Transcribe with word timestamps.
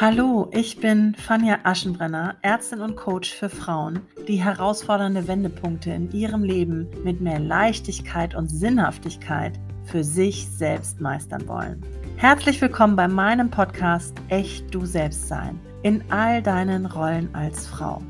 Hallo, 0.00 0.48
ich 0.52 0.78
bin 0.78 1.16
Fania 1.16 1.58
Aschenbrenner, 1.64 2.36
Ärztin 2.42 2.82
und 2.82 2.94
Coach 2.94 3.34
für 3.34 3.48
Frauen, 3.48 4.02
die 4.28 4.36
herausfordernde 4.36 5.26
Wendepunkte 5.26 5.90
in 5.90 6.12
ihrem 6.12 6.44
Leben 6.44 6.86
mit 7.02 7.20
mehr 7.20 7.40
Leichtigkeit 7.40 8.36
und 8.36 8.46
Sinnhaftigkeit 8.46 9.58
für 9.82 10.04
sich 10.04 10.46
selbst 10.48 11.00
meistern 11.00 11.48
wollen. 11.48 11.84
Herzlich 12.16 12.60
willkommen 12.60 12.94
bei 12.94 13.08
meinem 13.08 13.50
Podcast 13.50 14.14
Echt 14.28 14.72
du 14.72 14.86
selbst 14.86 15.26
sein 15.26 15.58
in 15.82 16.04
all 16.12 16.44
deinen 16.44 16.86
Rollen 16.86 17.34
als 17.34 17.66
Frau. 17.66 18.00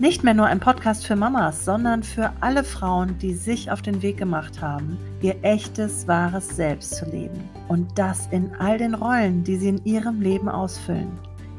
Nicht 0.00 0.24
mehr 0.24 0.34
nur 0.34 0.46
ein 0.46 0.58
Podcast 0.58 1.06
für 1.06 1.14
Mamas, 1.14 1.64
sondern 1.64 2.02
für 2.02 2.32
alle 2.40 2.64
Frauen, 2.64 3.16
die 3.18 3.32
sich 3.32 3.70
auf 3.70 3.80
den 3.80 4.02
Weg 4.02 4.16
gemacht 4.16 4.60
haben, 4.60 4.98
ihr 5.22 5.36
echtes, 5.42 6.08
wahres 6.08 6.48
Selbst 6.48 6.96
zu 6.96 7.04
leben. 7.08 7.48
Und 7.68 7.96
das 7.96 8.26
in 8.32 8.52
all 8.58 8.76
den 8.76 8.94
Rollen, 8.94 9.44
die 9.44 9.54
sie 9.54 9.68
in 9.68 9.84
ihrem 9.84 10.20
Leben 10.20 10.48
ausfüllen. 10.48 11.12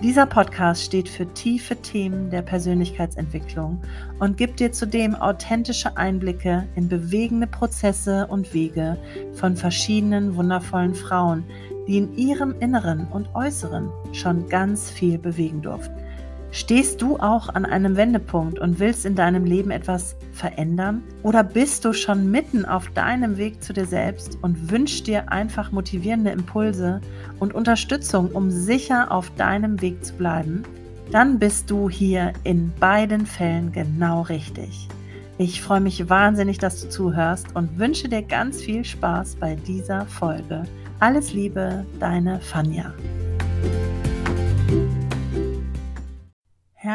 Dieser 0.03 0.25
Podcast 0.25 0.83
steht 0.83 1.07
für 1.07 1.25
tiefe 1.33 1.77
Themen 1.77 2.29
der 2.29 2.41
Persönlichkeitsentwicklung 2.41 3.81
und 4.19 4.35
gibt 4.35 4.59
dir 4.59 4.73
zudem 4.73 5.15
authentische 5.15 5.95
Einblicke 5.95 6.67
in 6.75 6.89
bewegende 6.89 7.47
Prozesse 7.47 8.27
und 8.27 8.53
Wege 8.53 8.97
von 9.35 9.55
verschiedenen 9.55 10.35
wundervollen 10.35 10.93
Frauen, 10.93 11.45
die 11.87 11.99
in 11.99 12.13
ihrem 12.17 12.53
Inneren 12.59 13.07
und 13.07 13.33
Äußeren 13.33 13.89
schon 14.11 14.49
ganz 14.49 14.91
viel 14.91 15.17
bewegen 15.17 15.61
durften. 15.61 16.04
Stehst 16.55 17.01
du 17.01 17.17
auch 17.17 17.49
an 17.49 17.65
einem 17.65 17.97
Wendepunkt 17.97 18.59
und 18.59 18.79
willst 18.79 19.05
in 19.05 19.13
deinem 19.13 19.43
Leben 19.43 19.71
etwas 19.71 20.15
verändern? 20.31 21.03
Oder 21.21 21.43
bist 21.43 21.83
du 21.83 21.91
schon 21.91 22.31
mitten 22.31 22.63
auf 22.63 22.87
deinem 22.91 23.35
Weg 23.35 23.61
zu 23.61 23.73
dir 23.73 23.85
selbst 23.85 24.37
und 24.41 24.71
wünschst 24.71 25.05
dir 25.05 25.33
einfach 25.33 25.73
motivierende 25.73 26.31
Impulse 26.31 27.01
und 27.41 27.53
Unterstützung, 27.53 28.29
um 28.31 28.49
sicher 28.51 29.11
auf 29.11 29.31
deinem 29.35 29.81
Weg 29.81 30.05
zu 30.05 30.13
bleiben? 30.13 30.63
Dann 31.11 31.39
bist 31.39 31.69
du 31.69 31.89
hier 31.89 32.31
in 32.45 32.71
beiden 32.79 33.25
Fällen 33.25 33.73
genau 33.73 34.21
richtig. 34.21 34.87
Ich 35.37 35.61
freue 35.61 35.81
mich 35.81 36.09
wahnsinnig, 36.09 36.57
dass 36.57 36.81
du 36.81 36.87
zuhörst 36.87 37.47
und 37.53 37.77
wünsche 37.77 38.07
dir 38.07 38.21
ganz 38.21 38.61
viel 38.61 38.85
Spaß 38.85 39.35
bei 39.35 39.55
dieser 39.55 40.05
Folge. 40.05 40.63
Alles 41.01 41.33
Liebe, 41.33 41.85
deine 41.99 42.39
Fanja. 42.39 42.93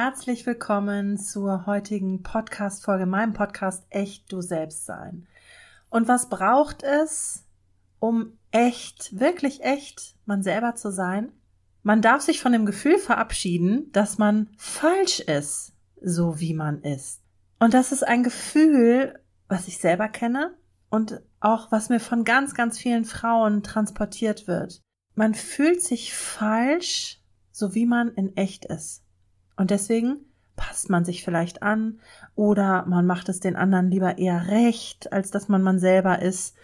Herzlich 0.02 0.46
willkommen 0.46 1.18
zur 1.18 1.66
heutigen 1.66 2.22
Podcast-Folge, 2.22 3.04
meinem 3.04 3.34
Podcast 3.34 3.84
Echt 3.90 4.32
du 4.32 4.40
selbst 4.40 4.86
sein. 4.86 5.28
Und 5.90 6.08
was 6.08 6.30
braucht 6.30 6.82
es, 6.82 7.44
um 7.98 8.38
echt, 8.50 9.20
wirklich 9.20 9.62
echt 9.62 10.16
man 10.24 10.42
selber 10.42 10.74
zu 10.74 10.90
sein? 10.90 11.32
Man 11.82 12.00
darf 12.00 12.22
sich 12.22 12.40
von 12.40 12.52
dem 12.52 12.64
Gefühl 12.64 12.96
verabschieden, 12.96 13.92
dass 13.92 14.16
man 14.16 14.48
falsch 14.56 15.20
ist, 15.20 15.74
so 16.00 16.40
wie 16.40 16.54
man 16.54 16.80
ist. 16.80 17.20
Und 17.58 17.74
das 17.74 17.92
ist 17.92 18.02
ein 18.02 18.22
Gefühl, 18.22 19.20
was 19.48 19.68
ich 19.68 19.76
selber 19.76 20.08
kenne 20.08 20.56
und 20.88 21.20
auch 21.40 21.70
was 21.72 21.90
mir 21.90 22.00
von 22.00 22.24
ganz, 22.24 22.54
ganz 22.54 22.78
vielen 22.78 23.04
Frauen 23.04 23.62
transportiert 23.62 24.46
wird. 24.46 24.80
Man 25.14 25.34
fühlt 25.34 25.82
sich 25.82 26.14
falsch, 26.14 27.20
so 27.52 27.74
wie 27.74 27.84
man 27.84 28.08
in 28.14 28.34
echt 28.34 28.64
ist. 28.64 29.04
Und 29.61 29.70
deswegen 29.70 30.20
passt 30.56 30.89
man 30.89 31.05
sich 31.05 31.22
vielleicht 31.22 31.62
an 31.62 32.00
oder 32.34 32.86
man 32.86 33.05
macht 33.05 33.28
es 33.28 33.41
den 33.41 33.56
anderen 33.56 33.91
lieber 33.91 34.16
eher 34.16 34.47
recht, 34.47 35.12
als 35.12 35.30
dass 35.30 35.48
man 35.48 35.61
man 35.61 35.78
selber 35.78 36.22
ist. 36.22 36.56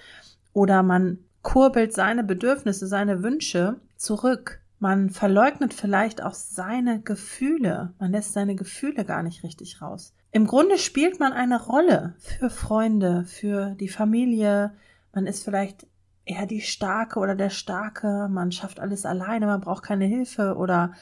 Oder 0.55 0.83
man 0.83 1.19
kurbelt 1.43 1.93
seine 1.93 2.25
Bedürfnisse, 2.25 2.87
seine 2.87 3.23
Wünsche 3.23 3.77
zurück. 3.99 4.63
Man 4.79 5.11
verleugnet 5.11 5.75
vielleicht 5.75 6.23
auch 6.23 6.33
seine 6.33 7.03
Gefühle. 7.03 7.93
Man 7.99 8.13
lässt 8.13 8.33
seine 8.33 8.57
Gefühle 8.57 9.05
gar 9.05 9.23
nicht 9.23 9.43
richtig 9.43 9.83
raus. 9.83 10.15
Im 10.33 10.47
Grunde 10.47 10.79
spielt 10.79 11.21
man 11.21 11.35
eine 11.35 11.63
Rolle 11.63 12.15
für 12.17 12.49
Freunde, 12.49 13.25
für 13.25 13.75
die 13.79 13.91
Familie. 13.91 14.73
Man 15.13 15.27
ist 15.27 15.45
vielleicht 15.45 15.87
eher 16.25 16.47
die 16.47 16.63
Starke 16.63 17.21
oder 17.21 17.35
der 17.35 17.51
Starke. 17.51 18.29
Man 18.31 18.53
schafft 18.53 18.81
alles 18.81 19.05
alleine. 19.05 19.45
Man 19.45 19.61
braucht 19.61 19.85
keine 19.85 20.07
Hilfe 20.07 20.57
oder 20.57 20.95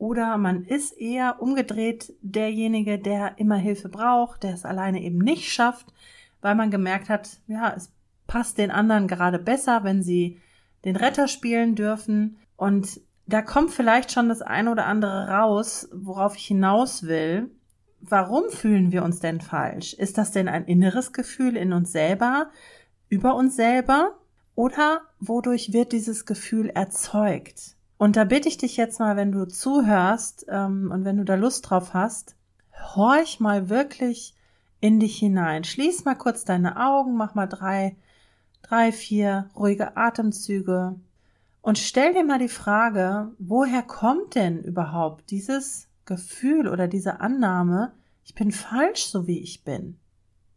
oder 0.00 0.38
man 0.38 0.64
ist 0.64 0.98
eher 0.98 1.42
umgedreht 1.42 2.14
derjenige, 2.22 2.98
der 2.98 3.38
immer 3.38 3.56
Hilfe 3.56 3.90
braucht, 3.90 4.42
der 4.44 4.54
es 4.54 4.64
alleine 4.64 5.02
eben 5.02 5.18
nicht 5.18 5.52
schafft, 5.52 5.92
weil 6.40 6.54
man 6.54 6.70
gemerkt 6.70 7.10
hat, 7.10 7.38
ja, 7.46 7.74
es 7.76 7.92
passt 8.26 8.56
den 8.56 8.70
anderen 8.70 9.08
gerade 9.08 9.38
besser, 9.38 9.84
wenn 9.84 10.02
sie 10.02 10.40
den 10.86 10.96
Retter 10.96 11.28
spielen 11.28 11.74
dürfen. 11.74 12.38
Und 12.56 13.02
da 13.26 13.42
kommt 13.42 13.72
vielleicht 13.72 14.10
schon 14.10 14.30
das 14.30 14.40
eine 14.40 14.70
oder 14.70 14.86
andere 14.86 15.28
raus, 15.28 15.90
worauf 15.92 16.34
ich 16.34 16.46
hinaus 16.46 17.02
will. 17.02 17.50
Warum 18.00 18.48
fühlen 18.48 18.92
wir 18.92 19.04
uns 19.04 19.20
denn 19.20 19.42
falsch? 19.42 19.92
Ist 19.92 20.16
das 20.16 20.30
denn 20.30 20.48
ein 20.48 20.64
inneres 20.64 21.12
Gefühl 21.12 21.58
in 21.58 21.74
uns 21.74 21.92
selber, 21.92 22.48
über 23.10 23.34
uns 23.34 23.54
selber? 23.54 24.18
Oder 24.54 25.02
wodurch 25.18 25.74
wird 25.74 25.92
dieses 25.92 26.24
Gefühl 26.24 26.70
erzeugt? 26.70 27.76
Und 28.00 28.16
da 28.16 28.24
bitte 28.24 28.48
ich 28.48 28.56
dich 28.56 28.78
jetzt 28.78 28.98
mal, 28.98 29.16
wenn 29.16 29.30
du 29.30 29.46
zuhörst 29.46 30.46
ähm, 30.48 30.90
und 30.90 31.04
wenn 31.04 31.18
du 31.18 31.24
da 31.26 31.34
Lust 31.34 31.68
drauf 31.68 31.92
hast, 31.92 32.34
horch 32.94 33.40
mal 33.40 33.68
wirklich 33.68 34.34
in 34.80 35.00
dich 35.00 35.18
hinein. 35.18 35.64
Schließ 35.64 36.06
mal 36.06 36.14
kurz 36.14 36.46
deine 36.46 36.80
Augen, 36.80 37.14
mach 37.18 37.34
mal 37.34 37.46
drei, 37.46 37.98
drei, 38.62 38.90
vier 38.90 39.50
ruhige 39.54 39.98
Atemzüge 39.98 40.98
und 41.60 41.76
stell 41.76 42.14
dir 42.14 42.24
mal 42.24 42.38
die 42.38 42.48
Frage, 42.48 43.32
woher 43.38 43.82
kommt 43.82 44.34
denn 44.34 44.62
überhaupt 44.62 45.30
dieses 45.30 45.86
Gefühl 46.06 46.68
oder 46.68 46.88
diese 46.88 47.20
Annahme, 47.20 47.92
ich 48.24 48.34
bin 48.34 48.50
falsch, 48.50 49.04
so 49.04 49.26
wie 49.26 49.40
ich 49.40 49.62
bin? 49.62 49.98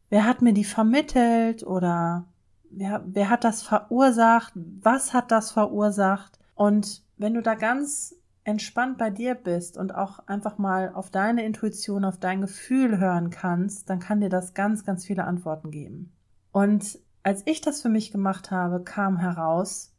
Wer 0.09 0.23
hat 0.23 0.41
mir 0.41 0.53
die 0.53 0.63
vermittelt 0.63 1.63
oder 1.63 2.23
wer, 2.69 3.03
wer 3.05 3.29
hat 3.29 3.43
das 3.43 3.63
verursacht? 3.63 4.53
Was 4.55 5.11
hat 5.11 5.29
das 5.29 5.51
verursacht? 5.51 6.39
Und 6.63 7.03
wenn 7.17 7.33
du 7.33 7.41
da 7.41 7.55
ganz 7.55 8.15
entspannt 8.45 8.97
bei 8.97 9.09
dir 9.09 9.35
bist 9.35 9.77
und 9.77 9.93
auch 9.93 10.19
einfach 10.27 10.57
mal 10.57 10.93
auf 10.93 11.09
deine 11.09 11.43
Intuition, 11.43 12.05
auf 12.05 12.17
dein 12.17 12.39
Gefühl 12.39 12.99
hören 12.99 13.31
kannst, 13.31 13.89
dann 13.89 13.99
kann 13.99 14.21
dir 14.21 14.29
das 14.29 14.53
ganz, 14.53 14.85
ganz 14.85 15.03
viele 15.03 15.25
Antworten 15.25 15.71
geben. 15.71 16.13
Und 16.53 16.99
als 17.21 17.41
ich 17.47 17.59
das 17.59 17.81
für 17.81 17.89
mich 17.89 18.13
gemacht 18.13 18.49
habe, 18.49 18.81
kam 18.81 19.17
heraus, 19.17 19.91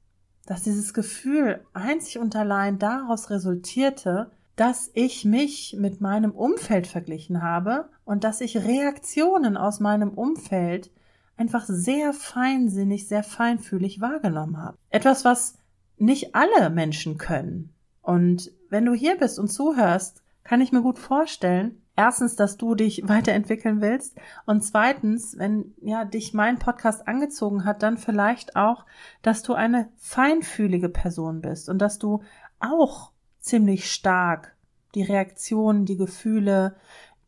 dass 0.47 0.63
dieses 0.63 0.95
Gefühl 0.95 1.61
einzig 1.75 2.19
und 2.19 2.35
allein 2.35 2.79
daraus 2.79 3.29
resultierte, 3.29 4.31
dass 4.57 4.91
ich 4.95 5.27
mich 5.27 5.77
mit 5.79 6.01
meinem 6.01 6.31
Umfeld 6.31 6.87
verglichen 6.87 7.43
habe 7.43 7.91
und 8.07 8.25
dass 8.25 8.41
ich 8.41 8.57
Reaktionen 8.57 9.59
aus 9.59 9.81
meinem 9.81 10.09
Umfeld 10.09 10.91
einfach 11.37 11.67
sehr 11.67 12.15
feinsinnig, 12.15 13.07
sehr 13.07 13.23
feinfühlig 13.23 14.01
wahrgenommen 14.01 14.57
habe. 14.57 14.79
Etwas, 14.89 15.27
was 15.27 15.59
nicht 15.99 16.35
alle 16.35 16.71
Menschen 16.71 17.19
können. 17.19 17.73
Und 18.03 18.51
wenn 18.69 18.85
du 18.85 18.93
hier 18.93 19.17
bist 19.17 19.39
und 19.39 19.49
zuhörst, 19.49 20.23
kann 20.43 20.61
ich 20.61 20.73
mir 20.73 20.83
gut 20.83 20.99
vorstellen, 20.99 21.81
erstens, 21.97 22.37
dass 22.37 22.57
du 22.57 22.75
dich 22.75 23.09
weiterentwickeln 23.09 23.81
willst 23.81 24.17
und 24.47 24.63
zweitens, 24.63 25.39
wenn 25.39 25.75
ja 25.81 26.05
dich 26.05 26.35
mein 26.35 26.59
Podcast 26.59 27.09
angezogen 27.09 27.65
hat, 27.65 27.83
dann 27.83 27.97
vielleicht 27.97 28.57
auch, 28.57 28.85
dass 29.23 29.43
du 29.43 29.55
eine 29.55 29.89
feinfühlige 29.97 30.89
Person 30.89 31.41
bist 31.41 31.69
und 31.69 31.79
dass 31.79 31.99
du 31.99 32.23
auch 32.61 33.13
ziemlich 33.39 33.91
stark 33.91 34.55
die 34.95 35.03
Reaktionen, 35.03 35.87
die 35.87 35.97
Gefühle, 35.97 36.77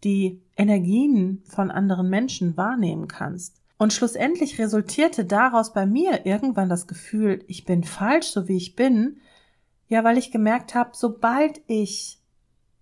die 0.05 0.41
Energien 0.57 1.43
von 1.47 1.71
anderen 1.71 2.09
Menschen 2.09 2.57
wahrnehmen 2.57 3.09
kannst. 3.09 3.61
Und 3.79 3.93
schlussendlich 3.93 4.59
resultierte 4.59 5.25
daraus 5.25 5.73
bei 5.73 5.85
mir 5.85 6.25
irgendwann 6.25 6.69
das 6.69 6.87
Gefühl, 6.87 7.45
ich 7.47 7.65
bin 7.65 7.85
falsch, 7.85 8.29
so 8.29 8.49
wie 8.49 8.57
ich 8.57 8.75
bin, 8.75 9.19
ja, 9.89 10.03
weil 10.03 10.17
ich 10.17 10.33
gemerkt 10.33 10.75
habe, 10.75 10.91
sobald 10.95 11.61
ich 11.67 12.19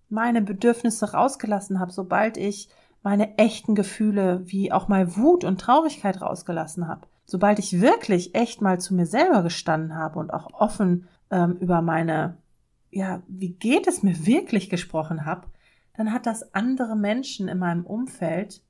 meine 0.09 0.41
Bedürfnisse 0.41 1.11
rausgelassen 1.11 1.79
habe, 1.79 1.91
sobald 1.91 2.37
ich 2.37 2.69
meine 3.03 3.37
echten 3.37 3.75
Gefühle 3.75 4.41
wie 4.45 4.71
auch 4.71 4.87
mal 4.87 5.15
Wut 5.17 5.43
und 5.43 5.59
Traurigkeit 5.59 6.21
rausgelassen 6.21 6.87
habe, 6.87 7.07
sobald 7.25 7.59
ich 7.59 7.81
wirklich 7.81 8.33
echt 8.33 8.61
mal 8.61 8.79
zu 8.79 8.95
mir 8.95 9.05
selber 9.05 9.43
gestanden 9.43 9.95
habe 9.95 10.17
und 10.17 10.33
auch 10.33 10.53
offen 10.53 11.07
ähm, 11.29 11.57
über 11.59 11.81
meine, 11.81 12.37
ja, 12.89 13.21
wie 13.27 13.53
geht 13.53 13.87
es 13.87 14.01
mir 14.01 14.25
wirklich 14.25 14.69
gesprochen 14.69 15.25
habe, 15.25 15.47
dann 15.97 16.13
hat 16.13 16.25
das 16.25 16.53
andere 16.55 16.95
Menschen 16.95 17.47
in 17.47 17.59
meinem 17.59 17.85
Umfeld 17.85 18.61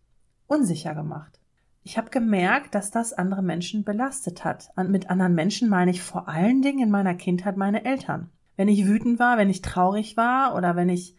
unsicher 0.47 0.95
gemacht 0.95 1.39
ich 1.85 1.99
habe 1.99 2.09
gemerkt, 2.09 2.73
dass 2.73 2.89
das 2.89 3.13
andere 3.13 3.43
Menschen 3.43 3.83
belastet 3.83 4.43
hat. 4.43 4.71
Mit 4.75 5.11
anderen 5.11 5.35
Menschen 5.35 5.69
meine 5.69 5.91
ich 5.91 6.01
vor 6.01 6.27
allen 6.27 6.63
Dingen 6.63 6.79
in 6.79 6.89
meiner 6.89 7.13
Kindheit 7.13 7.57
meine 7.57 7.85
Eltern. 7.85 8.31
Wenn 8.57 8.67
ich 8.67 8.87
wütend 8.87 9.19
war, 9.19 9.37
wenn 9.37 9.51
ich 9.51 9.61
traurig 9.61 10.17
war 10.17 10.55
oder 10.55 10.75
wenn 10.75 10.89
ich 10.89 11.15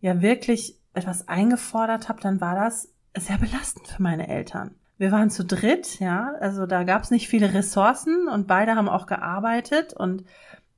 ja 0.00 0.22
wirklich 0.22 0.80
etwas 0.94 1.28
eingefordert 1.28 2.08
habe, 2.08 2.22
dann 2.22 2.40
war 2.40 2.54
das 2.54 2.94
sehr 3.14 3.36
belastend 3.36 3.88
für 3.88 4.02
meine 4.02 4.26
Eltern. 4.26 4.74
Wir 4.96 5.12
waren 5.12 5.28
zu 5.28 5.44
dritt, 5.44 6.00
ja, 6.00 6.32
also 6.40 6.64
da 6.64 6.84
gab 6.84 7.02
es 7.02 7.10
nicht 7.10 7.28
viele 7.28 7.52
Ressourcen 7.52 8.26
und 8.26 8.46
beide 8.46 8.74
haben 8.74 8.88
auch 8.88 9.04
gearbeitet 9.04 9.92
und 9.92 10.24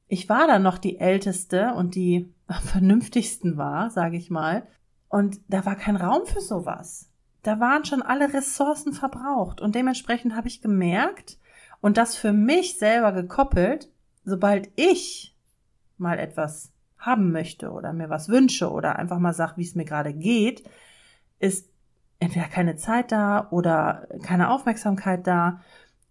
ich 0.09 0.29
war 0.29 0.49
dann 0.49 0.65
noch 0.65 0.79
die 0.79 0.99
älteste 0.99 1.75
und 1.75 1.95
die 1.95 2.35
am 2.49 2.61
vernünftigsten 2.63 3.57
war, 3.57 3.91
sage 3.91 4.17
ich 4.17 4.31
mal. 4.31 4.67
Und 5.09 5.39
da 5.47 5.65
war 5.65 5.77
kein 5.77 5.95
Raum 5.95 6.27
für 6.27 6.41
sowas. 6.41 7.09
Da 7.49 7.61
waren 7.61 7.87
schon 7.87 8.03
alle 8.03 8.35
Ressourcen 8.35 8.93
verbraucht. 8.93 9.63
Und 9.63 9.75
dementsprechend 9.75 10.37
habe 10.37 10.49
ich 10.49 10.61
gemerkt 10.61 11.39
und 11.81 11.97
das 11.97 12.15
für 12.15 12.35
mich 12.35 12.77
selber 12.77 13.11
gekoppelt, 13.13 13.89
sobald 14.23 14.69
ich 14.77 15.35
mal 15.97 16.19
etwas 16.19 16.75
haben 16.99 17.33
möchte 17.33 17.71
oder 17.71 17.95
mir 17.95 18.11
was 18.11 18.29
wünsche 18.29 18.71
oder 18.71 18.97
einfach 18.97 19.19
mal 19.19 19.33
sag, 19.33 19.57
wie 19.57 19.63
es 19.63 19.75
mir 19.75 19.87
gerade 19.87 20.13
geht, 20.13 20.69
ist 21.39 21.71
entweder 22.19 22.49
keine 22.49 22.77
Zeit 22.77 23.13
da 23.13 23.49
oder 23.51 24.07
keine 24.23 24.51
Aufmerksamkeit 24.51 25.27
da 25.27 25.63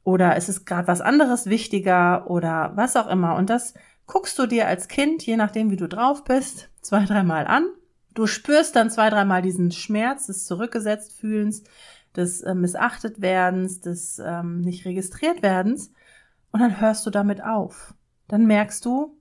oder 0.03 0.37
es 0.37 0.49
ist 0.49 0.65
gerade 0.65 0.87
was 0.87 1.01
anderes 1.01 1.45
wichtiger 1.45 2.31
oder 2.31 2.71
was 2.73 2.95
auch 2.95 3.09
immer. 3.09 3.35
Und 3.35 3.51
das 3.51 3.75
guckst 4.07 4.39
du 4.39 4.47
dir 4.47 4.67
als 4.67 4.87
Kind, 4.87 5.23
je 5.23 5.37
nachdem 5.37 5.69
wie 5.69 5.77
du 5.77 5.87
drauf 5.87 6.23
bist, 6.23 6.71
zwei, 6.81 7.05
dreimal 7.05 7.45
an. 7.45 7.67
Du 8.17 8.25
spürst 8.25 8.75
dann 8.75 8.89
zwei, 8.89 9.11
dreimal 9.11 9.43
diesen 9.43 9.71
Schmerz 9.71 10.25
des 10.25 10.45
zurückgesetzt 10.45 11.13
fühlens, 11.13 11.61
des 12.15 12.41
äh, 12.41 12.55
missachtet 12.55 13.21
werdens, 13.21 13.79
des 13.79 14.17
ähm, 14.17 14.61
nicht 14.61 14.85
registriert 14.85 15.43
werdens 15.43 15.91
und 16.51 16.61
dann 16.61 16.81
hörst 16.81 17.05
du 17.05 17.11
damit 17.11 17.43
auf. 17.43 17.93
Dann 18.27 18.47
merkst 18.47 18.83
du, 18.85 19.15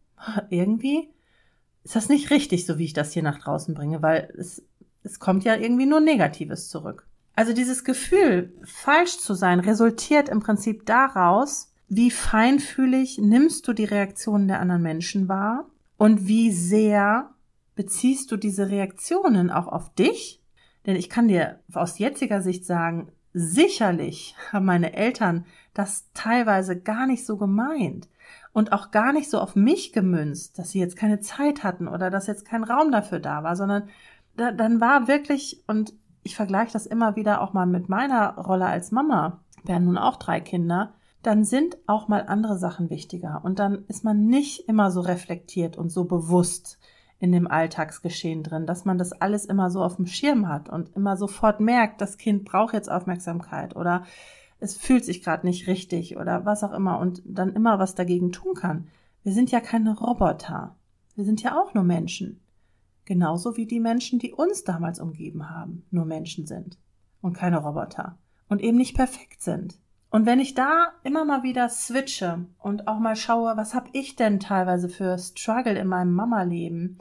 irgendwie 0.49 1.11
ist 1.85 1.95
das 1.95 2.09
nicht 2.09 2.31
richtig, 2.31 2.65
so 2.65 2.79
wie 2.79 2.87
ich 2.87 2.95
das 2.95 3.13
hier 3.13 3.23
nach 3.23 3.39
draußen 3.39 3.75
bringe, 3.75 4.01
weil 4.01 4.33
es, 4.39 4.65
es 5.03 5.21
kommt 5.21 5.45
ja 5.45 5.57
irgendwie 5.57 5.85
nur 5.85 6.01
Negatives 6.01 6.71
zurück. 6.71 7.07
Also 7.35 7.53
dieses 7.53 7.85
Gefühl, 7.85 8.55
falsch 8.65 9.19
zu 9.19 9.35
sein, 9.35 9.61
resultiert 9.61 10.31
im 10.31 10.41
Prinzip 10.41 10.87
daraus, 10.87 11.71
wie 11.91 12.11
feinfühlig 12.11 13.19
nimmst 13.19 13.69
du 13.69 13.75
die 13.75 13.85
Reaktionen 13.85 14.49
der 14.49 14.61
anderen 14.61 14.81
Menschen 14.81 15.29
wahr 15.29 15.67
und 15.99 16.27
wie 16.27 16.51
sehr 16.51 17.36
beziehst 17.77 18.33
du 18.33 18.37
diese 18.37 18.71
Reaktionen 18.71 19.51
auch 19.51 19.69
auf 19.69 19.95
dich? 19.95 20.43
Denn 20.87 20.97
ich 20.97 21.09
kann 21.09 21.29
dir 21.29 21.61
aus 21.73 21.99
jetziger 21.99 22.43
Sicht 22.43 22.65
sagen, 22.65 23.13
sicherlich 23.33 24.35
haben 24.51 24.65
meine 24.65 24.95
Eltern 24.95 25.45
das 25.75 26.11
teilweise 26.15 26.81
gar 26.81 27.07
nicht 27.07 27.27
so 27.27 27.37
gemeint 27.37 28.09
und 28.53 28.73
auch 28.73 28.91
gar 28.91 29.13
nicht 29.13 29.31
so 29.31 29.39
auf 29.39 29.55
mich 29.55 29.93
gemünzt, 29.93 30.59
dass 30.59 30.71
sie 30.71 30.81
jetzt 30.81 30.97
keine 30.97 31.21
Zeit 31.21 31.63
hatten 31.63 31.87
oder 31.87 32.09
dass 32.09 32.27
jetzt 32.27 32.47
kein 32.47 32.65
Raum 32.65 32.91
dafür 32.91 33.21
da 33.21 33.43
war, 33.43 33.55
sondern 33.55 33.89
da, 34.37 34.53
dann 34.53 34.81
war 34.81 35.07
wirklich, 35.07 35.63
und 35.67 35.93
ich 36.23 36.35
vergleiche 36.35 36.73
das 36.73 36.87
immer 36.87 37.15
wieder 37.15 37.43
auch 37.43 37.53
mal 37.53 37.67
mit 37.67 37.89
meiner 37.89 38.37
Rolle 38.39 38.67
als 38.67 38.91
Mama, 38.91 39.41
wir 39.65 39.75
haben 39.75 39.85
nun 39.85 39.99
auch 39.99 40.17
drei 40.17 40.41
Kinder, 40.41 40.95
dann 41.23 41.45
sind 41.45 41.77
auch 41.87 42.09
mal 42.09 42.25
andere 42.27 42.57
Sachen 42.57 42.89
wichtiger 42.89 43.43
und 43.45 43.59
dann 43.59 43.85
ist 43.89 44.05
man 44.05 44.27
nicht 44.27 44.69
immer 44.69 44.91
so 44.91 45.01
reflektiert 45.01 45.77
und 45.77 45.91
so 45.91 46.05
bewusst 46.05 46.79
in 47.19 47.33
dem 47.33 47.47
Alltagsgeschehen 47.47 48.43
drin, 48.43 48.67
dass 48.67 48.85
man 48.85 48.99
das 48.99 49.13
alles 49.13 49.47
immer 49.47 49.71
so 49.71 49.83
auf 49.83 49.97
dem 49.97 50.07
Schirm 50.07 50.49
hat 50.49 50.69
und 50.69 50.95
immer 50.95 51.17
sofort 51.17 51.61
merkt, 51.61 52.01
das 52.01 52.19
Kind 52.19 52.45
braucht 52.45 52.75
jetzt 52.75 52.91
Aufmerksamkeit 52.91 53.75
oder 53.75 54.05
es 54.61 54.77
fühlt 54.77 55.05
sich 55.05 55.23
gerade 55.23 55.47
nicht 55.47 55.67
richtig 55.67 56.17
oder 56.17 56.45
was 56.45 56.65
auch 56.65 56.73
immer 56.73 56.99
und 56.99 57.23
dann 57.25 57.55
immer 57.55 57.79
was 57.79 57.95
dagegen 57.95 58.33
tun 58.33 58.55
kann. 58.55 58.89
Wir 59.23 59.33
sind 59.33 59.51
ja 59.51 59.61
keine 59.61 59.97
Roboter. 59.99 60.77
Wir 61.15 61.25
sind 61.25 61.43
ja 61.43 61.59
auch 61.59 61.75
nur 61.75 61.85
Menschen. 61.85 62.41
Genauso 63.07 63.57
wie 63.57 63.67
die 63.67 63.81
Menschen, 63.81 64.19
die 64.19 64.33
uns 64.33 64.65
damals 64.65 65.01
umgeben 65.01 65.49
haben, 65.49 65.85
nur 65.91 66.05
Menschen 66.05 66.47
sind 66.47 66.79
und 67.23 67.35
keine 67.35 67.59
Roboter 67.59 68.19
und 68.49 68.63
eben 68.63 68.77
nicht 68.77 68.97
perfekt 68.97 69.43
sind. 69.43 69.79
Und 70.17 70.25
wenn 70.25 70.41
ich 70.41 70.55
da 70.55 70.95
immer 71.05 71.27
mal 71.27 71.43
wieder 71.43 71.69
switche 71.69 72.47
und 72.59 72.89
auch 72.89 72.99
mal 72.99 73.17
schaue, 73.17 73.59
was 73.59 73.75
habe 73.75 73.91
ich 73.93 74.17
denn 74.17 74.41
teilweise 74.41 74.89
für 74.89 75.19
Struggle 75.19 75.79
in 75.79 75.89
meinem 75.89 76.15
Mama-Leben? 76.15 76.97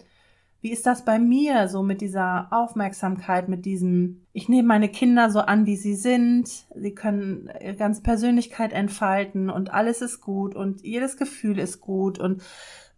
Wie 0.59 0.69
ist 0.69 0.85
das 0.85 1.05
bei 1.05 1.17
mir 1.17 1.69
so 1.69 1.81
mit 1.81 2.01
dieser 2.01 2.49
Aufmerksamkeit, 2.51 3.47
mit 3.47 3.63
diesem, 3.63 4.25
ich 4.33 4.49
nehme 4.49 4.67
meine 4.67 4.89
Kinder 4.89 5.29
so 5.29 5.39
an, 5.39 5.65
wie 5.65 5.77
sie 5.77 5.95
sind, 5.95 6.65
sie 6.75 6.93
können 6.93 7.49
ihre 7.61 7.77
ganze 7.77 8.01
Persönlichkeit 8.01 8.73
entfalten 8.73 9.49
und 9.49 9.73
alles 9.73 10.01
ist 10.01 10.19
gut 10.19 10.53
und 10.53 10.81
jedes 10.81 11.15
Gefühl 11.15 11.57
ist 11.57 11.79
gut 11.79 12.19
und 12.19 12.43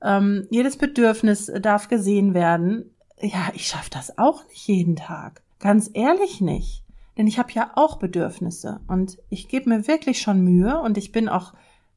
ähm, 0.02 0.48
jedes 0.50 0.78
Bedürfnis 0.78 1.52
darf 1.62 1.90
gesehen 1.90 2.34
werden 2.34 2.90
ja, 3.19 3.52
ich 3.54 3.68
schaffe 3.68 3.90
das 3.92 4.18
auch 4.18 4.48
nicht 4.48 4.68
jeden 4.68 4.96
Tag. 4.96 5.42
Ganz 5.60 5.90
ehrlich 5.94 6.42
nicht. 6.42 6.84
Denn 7.18 7.28
ich 7.28 7.40
habe 7.40 7.52
ja 7.52 7.72
auch 7.75 7.98
Bedürfnisse 7.98 8.80
und 8.88 9.18
ich 9.30 9.48
gebe 9.48 9.69
mir 9.69 9.88
wirklich 9.88 10.22
schon 10.22 10.42
Mühe 10.42 10.80
und 10.80 10.98
ich 10.98 11.12
bin 11.12 11.28
auch, 11.30 11.54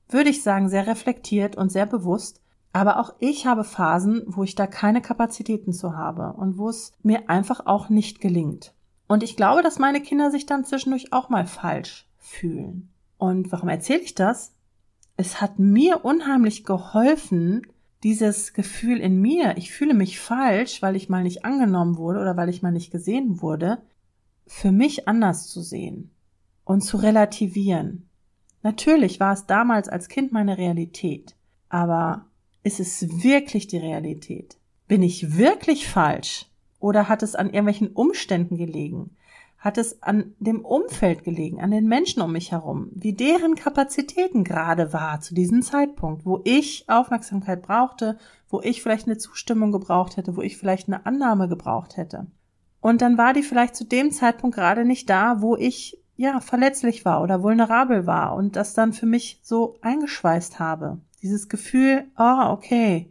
würde 0.08 0.30
ich 0.30 0.42
sagen, 0.42 0.68
sehr 0.68 0.86
reflektiert 0.86 1.56
und 1.56 1.70
sehr 1.70 1.86
bewusst. 1.86 2.40
Aber 2.72 3.00
auch 3.00 3.14
ich 3.18 3.46
habe 3.46 3.64
Phasen, 3.64 4.22
wo 4.26 4.44
ich 4.44 4.54
da 4.54 4.66
keine 4.66 5.02
Kapazitäten 5.02 5.72
zu 5.72 5.96
habe 5.96 6.32
und 6.34 6.56
wo 6.56 6.68
es 6.68 6.92
mir 7.02 7.28
einfach 7.28 7.66
auch 7.66 7.88
nicht 7.88 8.20
gelingt. 8.20 8.74
Und 9.08 9.22
ich 9.22 9.36
glaube, 9.36 9.62
dass 9.62 9.78
meine 9.78 10.00
Kinder 10.00 10.30
sich 10.30 10.46
dann 10.46 10.64
zwischendurch 10.64 11.12
auch 11.12 11.28
mal 11.28 11.46
falsch 11.46 12.08
fühlen. 12.16 12.90
Und 13.18 13.50
warum 13.52 13.68
erzähle 13.68 14.00
ich 14.00 14.14
das? 14.14 14.54
Es 15.16 15.40
hat 15.40 15.58
mir 15.58 16.04
unheimlich 16.04 16.64
geholfen, 16.64 17.66
dieses 18.02 18.54
Gefühl 18.54 18.98
in 18.98 19.20
mir, 19.20 19.58
ich 19.58 19.72
fühle 19.72 19.94
mich 19.94 20.18
falsch, 20.18 20.80
weil 20.80 20.96
ich 20.96 21.08
mal 21.08 21.22
nicht 21.22 21.44
angenommen 21.44 21.98
wurde 21.98 22.20
oder 22.20 22.36
weil 22.36 22.48
ich 22.48 22.62
mal 22.62 22.72
nicht 22.72 22.90
gesehen 22.90 23.42
wurde, 23.42 23.82
für 24.50 24.72
mich 24.72 25.06
anders 25.06 25.46
zu 25.46 25.62
sehen 25.62 26.10
und 26.64 26.80
zu 26.80 26.96
relativieren. 26.96 28.08
Natürlich 28.62 29.20
war 29.20 29.32
es 29.32 29.46
damals 29.46 29.88
als 29.88 30.08
Kind 30.08 30.32
meine 30.32 30.58
Realität, 30.58 31.36
aber 31.68 32.26
ist 32.64 32.80
es 32.80 33.22
wirklich 33.22 33.68
die 33.68 33.78
Realität? 33.78 34.58
Bin 34.88 35.04
ich 35.04 35.38
wirklich 35.38 35.88
falsch? 35.88 36.46
Oder 36.80 37.08
hat 37.08 37.22
es 37.22 37.36
an 37.36 37.46
irgendwelchen 37.46 37.92
Umständen 37.92 38.56
gelegen? 38.56 39.16
hat 39.56 39.76
es 39.76 40.02
an 40.02 40.34
dem 40.38 40.64
Umfeld 40.64 41.22
gelegen, 41.22 41.60
an 41.60 41.70
den 41.70 41.86
Menschen 41.86 42.22
um 42.22 42.32
mich 42.32 42.50
herum, 42.50 42.88
wie 42.92 43.12
deren 43.12 43.56
Kapazitäten 43.56 44.42
gerade 44.42 44.94
war 44.94 45.20
zu 45.20 45.34
diesem 45.34 45.60
Zeitpunkt, 45.60 46.24
wo 46.24 46.40
ich 46.44 46.86
Aufmerksamkeit 46.88 47.60
brauchte, 47.60 48.16
wo 48.48 48.62
ich 48.62 48.82
vielleicht 48.82 49.06
eine 49.06 49.18
Zustimmung 49.18 49.70
gebraucht 49.70 50.16
hätte, 50.16 50.34
wo 50.34 50.40
ich 50.40 50.56
vielleicht 50.56 50.88
eine 50.88 51.04
Annahme 51.04 51.46
gebraucht 51.46 51.98
hätte. 51.98 52.26
Und 52.80 53.02
dann 53.02 53.18
war 53.18 53.32
die 53.32 53.42
vielleicht 53.42 53.76
zu 53.76 53.84
dem 53.84 54.10
Zeitpunkt 54.10 54.56
gerade 54.56 54.84
nicht 54.84 55.10
da, 55.10 55.42
wo 55.42 55.56
ich 55.56 55.98
ja 56.16 56.40
verletzlich 56.40 57.04
war 57.04 57.22
oder 57.22 57.42
vulnerabel 57.42 58.06
war 58.06 58.34
und 58.34 58.56
das 58.56 58.74
dann 58.74 58.92
für 58.92 59.06
mich 59.06 59.40
so 59.42 59.78
eingeschweißt 59.80 60.58
habe. 60.58 61.00
Dieses 61.22 61.48
Gefühl, 61.48 62.06
oh, 62.18 62.50
okay, 62.50 63.10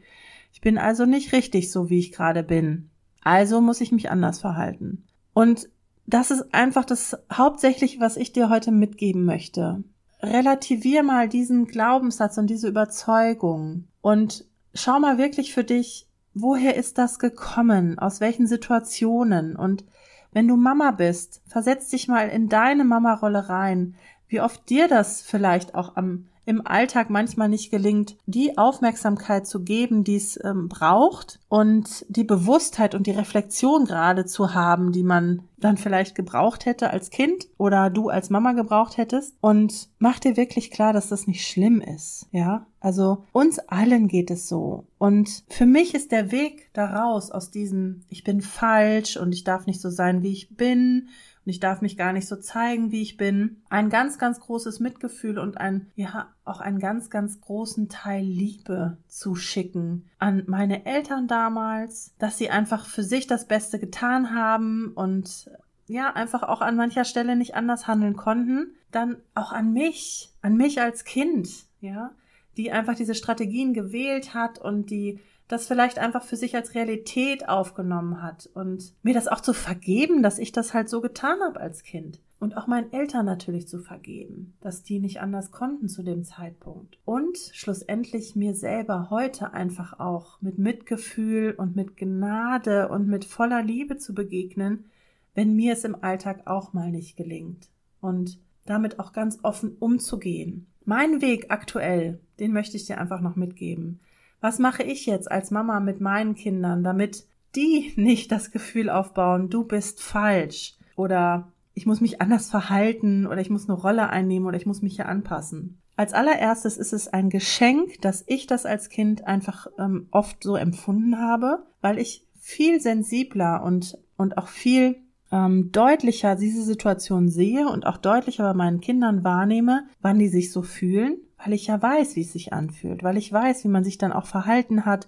ich 0.51 0.61
bin 0.61 0.77
also 0.77 1.05
nicht 1.05 1.31
richtig 1.31 1.71
so, 1.71 1.89
wie 1.89 1.99
ich 1.99 2.11
gerade 2.11 2.43
bin. 2.43 2.89
Also 3.21 3.61
muss 3.61 3.81
ich 3.81 3.91
mich 3.91 4.09
anders 4.09 4.39
verhalten. 4.39 5.05
Und 5.33 5.69
das 6.05 6.31
ist 6.31 6.53
einfach 6.53 6.85
das 6.85 7.17
Hauptsächliche, 7.31 7.99
was 7.99 8.17
ich 8.17 8.33
dir 8.33 8.49
heute 8.49 8.71
mitgeben 8.71 9.25
möchte. 9.25 9.83
Relativier 10.21 11.03
mal 11.03 11.29
diesen 11.29 11.65
Glaubenssatz 11.65 12.37
und 12.37 12.47
diese 12.47 12.67
Überzeugung 12.67 13.87
und 14.01 14.45
schau 14.73 14.99
mal 14.99 15.17
wirklich 15.17 15.53
für 15.53 15.63
dich, 15.63 16.08
woher 16.33 16.75
ist 16.75 16.97
das 16.97 17.19
gekommen, 17.19 17.99
aus 17.99 18.21
welchen 18.21 18.47
Situationen? 18.47 19.55
Und 19.55 19.85
wenn 20.31 20.47
du 20.47 20.55
Mama 20.55 20.91
bist, 20.91 21.41
versetz 21.47 21.89
dich 21.89 22.07
mal 22.07 22.29
in 22.29 22.49
deine 22.49 22.83
Mama-Rolle 22.83 23.49
rein, 23.49 23.95
wie 24.27 24.41
oft 24.41 24.69
dir 24.69 24.87
das 24.87 25.21
vielleicht 25.21 25.75
auch 25.75 25.95
am 25.95 26.27
im 26.49 26.65
Alltag 26.65 27.11
manchmal 27.11 27.47
nicht 27.47 27.69
gelingt, 27.69 28.17
die 28.25 28.57
Aufmerksamkeit 28.57 29.45
zu 29.45 29.63
geben, 29.63 30.03
die 30.03 30.15
es 30.15 30.43
ähm, 30.43 30.67
braucht 30.67 31.39
und 31.47 32.07
die 32.09 32.23
Bewusstheit 32.23 32.95
und 32.95 33.05
die 33.05 33.11
Reflexion 33.11 33.85
gerade 33.85 34.25
zu 34.25 34.55
haben, 34.55 34.91
die 34.91 35.03
man 35.03 35.43
dann 35.57 35.77
vielleicht 35.77 36.15
gebraucht 36.15 36.65
hätte 36.65 36.89
als 36.89 37.11
Kind 37.11 37.47
oder 37.59 37.91
du 37.91 38.09
als 38.09 38.31
Mama 38.31 38.53
gebraucht 38.53 38.97
hättest 38.97 39.35
und 39.41 39.89
mach 39.99 40.17
dir 40.17 40.37
wirklich 40.37 40.71
klar, 40.71 40.91
dass 40.91 41.09
das 41.09 41.27
nicht 41.27 41.47
schlimm 41.47 41.81
ist, 41.81 42.27
ja? 42.31 42.65
Also 42.79 43.25
uns 43.31 43.59
allen 43.59 44.07
geht 44.07 44.31
es 44.31 44.47
so 44.47 44.85
und 44.97 45.43
für 45.49 45.67
mich 45.67 45.93
ist 45.93 46.11
der 46.11 46.31
Weg 46.31 46.73
daraus 46.73 47.29
aus 47.29 47.51
diesem 47.51 48.01
ich 48.09 48.23
bin 48.23 48.41
falsch 48.41 49.17
und 49.17 49.33
ich 49.33 49.43
darf 49.43 49.67
nicht 49.67 49.81
so 49.81 49.91
sein, 49.91 50.23
wie 50.23 50.31
ich 50.31 50.55
bin 50.55 51.09
und 51.49 51.53
ich 51.53 51.59
darf 51.59 51.81
mich 51.81 51.97
gar 51.97 52.13
nicht 52.13 52.27
so 52.27 52.35
zeigen, 52.35 52.91
wie 52.91 53.01
ich 53.01 53.17
bin. 53.17 53.63
Ein 53.71 53.89
ganz, 53.89 54.19
ganz 54.19 54.39
großes 54.39 54.79
Mitgefühl 54.79 55.39
und 55.39 55.57
ein, 55.57 55.87
ja, 55.95 56.27
auch 56.45 56.59
einen 56.59 56.77
ganz, 56.77 57.09
ganz 57.09 57.41
großen 57.41 57.89
Teil 57.89 58.23
Liebe 58.23 58.97
zu 59.07 59.33
schicken 59.33 60.07
an 60.19 60.43
meine 60.45 60.85
Eltern 60.85 61.27
damals, 61.27 62.13
dass 62.19 62.37
sie 62.37 62.51
einfach 62.51 62.85
für 62.85 63.01
sich 63.01 63.25
das 63.25 63.47
Beste 63.47 63.79
getan 63.79 64.35
haben 64.35 64.91
und 64.93 65.49
ja, 65.87 66.13
einfach 66.13 66.43
auch 66.43 66.61
an 66.61 66.75
mancher 66.75 67.03
Stelle 67.03 67.35
nicht 67.35 67.55
anders 67.55 67.87
handeln 67.87 68.15
konnten. 68.15 68.75
Dann 68.91 69.17
auch 69.33 69.51
an 69.51 69.73
mich, 69.73 70.29
an 70.43 70.55
mich 70.55 70.79
als 70.79 71.03
Kind, 71.03 71.49
ja, 71.81 72.11
die 72.57 72.71
einfach 72.71 72.93
diese 72.93 73.15
Strategien 73.15 73.73
gewählt 73.73 74.35
hat 74.35 74.59
und 74.59 74.91
die 74.91 75.19
das 75.49 75.65
vielleicht 75.67 75.97
einfach 75.97 76.23
für 76.23 76.35
sich 76.35 76.55
als 76.55 76.75
Realität 76.75 77.49
aufgenommen 77.49 78.21
hat 78.21 78.49
und 78.53 78.93
mir 79.01 79.15
das 79.15 79.27
auch 79.27 79.41
zu 79.41 79.53
vergeben, 79.53 80.21
dass 80.21 80.37
ich 80.37 80.51
das 80.51 80.73
halt 80.75 80.87
so 80.87 81.01
getan 81.01 81.39
habe 81.41 81.59
als 81.59 81.83
Kind. 81.83 82.21
Und 82.39 82.55
auch 82.55 82.67
meinen 82.67 82.93
Eltern 82.93 83.25
natürlich 83.25 83.67
zu 83.67 83.79
vergeben, 83.79 84.53
dass 84.61 84.83
die 84.83 84.99
nicht 84.99 85.19
anders 85.19 85.51
konnten 85.51 85.89
zu 85.89 86.03
dem 86.03 86.23
Zeitpunkt. 86.23 86.99
Und 87.03 87.37
schlussendlich 87.51 88.35
mir 88.35 88.53
selber 88.53 89.09
heute 89.09 89.51
einfach 89.51 89.99
auch 89.99 90.39
mit 90.39 90.57
Mitgefühl 90.57 91.55
und 91.57 91.75
mit 91.75 91.97
Gnade 91.97 92.87
und 92.87 93.07
mit 93.07 93.25
voller 93.25 93.61
Liebe 93.61 93.97
zu 93.97 94.13
begegnen, 94.13 94.85
wenn 95.33 95.55
mir 95.55 95.73
es 95.73 95.83
im 95.83 96.01
Alltag 96.01 96.43
auch 96.45 96.71
mal 96.71 96.91
nicht 96.91 97.17
gelingt. 97.17 97.67
Und 97.99 98.39
damit 98.65 98.99
auch 98.99 99.13
ganz 99.13 99.39
offen 99.41 99.75
umzugehen. 99.79 100.67
Mein 100.85 101.21
Weg 101.21 101.47
aktuell, 101.49 102.19
den 102.39 102.53
möchte 102.53 102.77
ich 102.77 102.85
dir 102.85 102.99
einfach 102.99 103.19
noch 103.19 103.35
mitgeben. 103.35 103.99
Was 104.41 104.59
mache 104.59 104.83
ich 104.83 105.05
jetzt 105.05 105.31
als 105.31 105.51
Mama 105.51 105.79
mit 105.79 106.01
meinen 106.01 106.35
Kindern, 106.35 106.83
damit 106.83 107.25
die 107.55 107.93
nicht 107.97 108.31
das 108.31 108.51
Gefühl 108.51 108.89
aufbauen, 108.89 109.49
du 109.49 109.63
bist 109.63 110.01
falsch 110.01 110.75
oder 110.95 111.51
ich 111.73 111.85
muss 111.85 112.01
mich 112.01 112.21
anders 112.21 112.49
verhalten 112.49 113.25
oder 113.25 113.39
ich 113.39 113.49
muss 113.49 113.69
eine 113.69 113.77
Rolle 113.77 114.09
einnehmen 114.09 114.47
oder 114.47 114.57
ich 114.57 114.65
muss 114.65 114.81
mich 114.81 114.95
hier 114.95 115.07
anpassen. 115.07 115.79
Als 115.95 116.13
allererstes 116.13 116.77
ist 116.77 116.93
es 116.93 117.07
ein 117.07 117.29
Geschenk, 117.29 118.01
dass 118.01 118.23
ich 118.27 118.47
das 118.47 118.65
als 118.65 118.89
Kind 118.89 119.25
einfach 119.25 119.67
ähm, 119.77 120.07
oft 120.11 120.43
so 120.43 120.55
empfunden 120.55 121.19
habe, 121.19 121.63
weil 121.81 121.99
ich 121.99 122.25
viel 122.39 122.79
sensibler 122.79 123.63
und, 123.63 123.97
und 124.17 124.37
auch 124.37 124.47
viel 124.47 124.97
ähm, 125.31 125.71
deutlicher 125.71 126.35
diese 126.35 126.63
Situation 126.63 127.29
sehe 127.29 127.67
und 127.67 127.85
auch 127.85 127.97
deutlicher 127.97 128.43
bei 128.43 128.53
meinen 128.53 128.81
Kindern 128.81 129.23
wahrnehme, 129.23 129.87
wann 130.01 130.19
die 130.19 130.29
sich 130.29 130.51
so 130.51 130.61
fühlen, 130.61 131.17
weil 131.43 131.53
ich 131.53 131.67
ja 131.67 131.81
weiß, 131.81 132.15
wie 132.15 132.21
es 132.21 132.33
sich 132.33 132.53
anfühlt, 132.53 133.03
weil 133.03 133.17
ich 133.17 133.31
weiß, 133.31 133.63
wie 133.63 133.69
man 133.69 133.83
sich 133.83 133.97
dann 133.97 134.11
auch 134.11 134.25
verhalten 134.25 134.85
hat, 134.85 135.07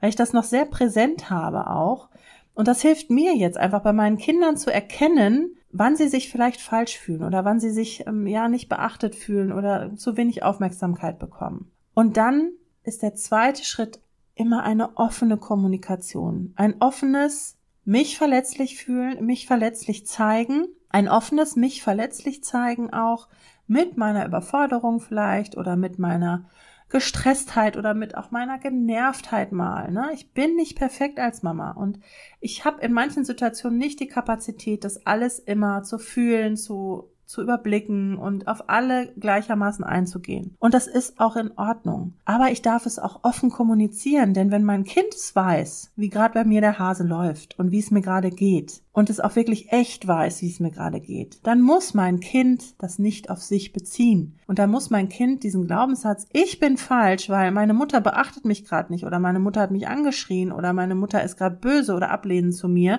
weil 0.00 0.10
ich 0.10 0.16
das 0.16 0.32
noch 0.32 0.44
sehr 0.44 0.64
präsent 0.64 1.30
habe 1.30 1.68
auch. 1.68 2.08
Und 2.54 2.68
das 2.68 2.82
hilft 2.82 3.10
mir 3.10 3.36
jetzt 3.36 3.56
einfach 3.56 3.82
bei 3.82 3.92
meinen 3.92 4.18
Kindern 4.18 4.56
zu 4.56 4.72
erkennen, 4.72 5.56
wann 5.72 5.96
sie 5.96 6.08
sich 6.08 6.30
vielleicht 6.30 6.60
falsch 6.60 6.98
fühlen 6.98 7.22
oder 7.22 7.44
wann 7.44 7.60
sie 7.60 7.70
sich 7.70 8.06
ähm, 8.06 8.26
ja 8.26 8.48
nicht 8.48 8.68
beachtet 8.68 9.14
fühlen 9.14 9.52
oder 9.52 9.94
zu 9.96 10.16
wenig 10.16 10.42
Aufmerksamkeit 10.42 11.18
bekommen. 11.18 11.70
Und 11.94 12.16
dann 12.16 12.52
ist 12.82 13.02
der 13.02 13.14
zweite 13.14 13.64
Schritt 13.64 14.00
immer 14.34 14.62
eine 14.62 14.96
offene 14.96 15.36
Kommunikation, 15.36 16.52
ein 16.56 16.76
offenes 16.80 17.56
mich 17.84 18.18
verletzlich 18.18 18.76
fühlen, 18.76 19.24
mich 19.24 19.46
verletzlich 19.46 20.06
zeigen, 20.06 20.66
ein 20.90 21.08
offenes 21.08 21.56
mich 21.56 21.82
verletzlich 21.82 22.44
zeigen 22.44 22.92
auch 22.92 23.28
mit 23.66 23.96
meiner 23.96 24.26
Überforderung 24.26 25.00
vielleicht 25.00 25.56
oder 25.56 25.76
mit 25.76 25.98
meiner 25.98 26.44
Gestresstheit 26.90 27.76
oder 27.76 27.94
mit 27.94 28.16
auch 28.16 28.32
meiner 28.32 28.58
Genervtheit 28.58 29.52
mal. 29.52 29.92
Ne? 29.92 30.10
Ich 30.12 30.32
bin 30.32 30.56
nicht 30.56 30.76
perfekt 30.76 31.20
als 31.20 31.42
Mama 31.42 31.70
und 31.70 32.00
ich 32.40 32.64
habe 32.64 32.82
in 32.82 32.92
manchen 32.92 33.24
Situationen 33.24 33.78
nicht 33.78 34.00
die 34.00 34.08
Kapazität, 34.08 34.82
das 34.84 35.06
alles 35.06 35.38
immer 35.38 35.84
zu 35.84 35.98
fühlen, 35.98 36.56
zu 36.56 37.12
zu 37.30 37.42
überblicken 37.42 38.16
und 38.16 38.48
auf 38.48 38.68
alle 38.68 39.12
gleichermaßen 39.12 39.84
einzugehen. 39.84 40.56
Und 40.58 40.74
das 40.74 40.88
ist 40.88 41.20
auch 41.20 41.36
in 41.36 41.52
Ordnung. 41.56 42.14
Aber 42.24 42.50
ich 42.50 42.60
darf 42.60 42.86
es 42.86 42.98
auch 42.98 43.20
offen 43.22 43.50
kommunizieren, 43.50 44.34
denn 44.34 44.50
wenn 44.50 44.64
mein 44.64 44.82
Kind 44.82 45.14
es 45.14 45.34
weiß, 45.36 45.92
wie 45.94 46.08
gerade 46.08 46.34
bei 46.34 46.44
mir 46.44 46.60
der 46.60 46.80
Hase 46.80 47.04
läuft 47.04 47.56
und 47.56 47.70
wie 47.70 47.78
es 47.78 47.92
mir 47.92 48.00
gerade 48.00 48.30
geht 48.30 48.82
und 48.92 49.10
es 49.10 49.20
auch 49.20 49.36
wirklich 49.36 49.70
echt 49.70 50.08
weiß, 50.08 50.42
wie 50.42 50.50
es 50.50 50.58
mir 50.58 50.72
gerade 50.72 51.00
geht, 51.00 51.38
dann 51.44 51.60
muss 51.60 51.94
mein 51.94 52.18
Kind 52.18 52.74
das 52.82 52.98
nicht 52.98 53.30
auf 53.30 53.40
sich 53.40 53.72
beziehen. 53.72 54.36
Und 54.48 54.58
dann 54.58 54.70
muss 54.70 54.90
mein 54.90 55.08
Kind 55.08 55.44
diesen 55.44 55.68
Glaubenssatz, 55.68 56.26
ich 56.32 56.58
bin 56.58 56.78
falsch, 56.78 57.28
weil 57.28 57.52
meine 57.52 57.74
Mutter 57.74 58.00
beachtet 58.00 58.44
mich 58.44 58.64
gerade 58.64 58.92
nicht 58.92 59.04
oder 59.04 59.20
meine 59.20 59.38
Mutter 59.38 59.60
hat 59.60 59.70
mich 59.70 59.86
angeschrien 59.86 60.50
oder 60.50 60.72
meine 60.72 60.96
Mutter 60.96 61.22
ist 61.22 61.36
gerade 61.36 61.54
böse 61.54 61.94
oder 61.94 62.10
ablehnend 62.10 62.56
zu 62.56 62.68
mir, 62.68 62.98